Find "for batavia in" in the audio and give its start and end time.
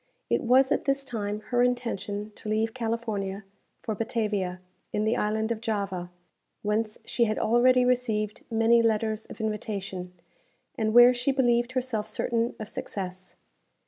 3.83-5.03